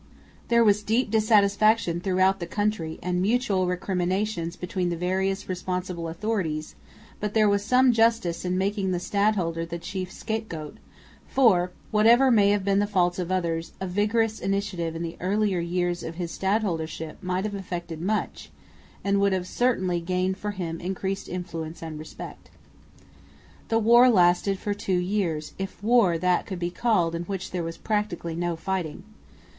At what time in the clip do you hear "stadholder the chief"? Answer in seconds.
8.99-10.11